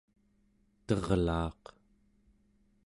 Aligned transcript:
terlaaq 0.85 1.63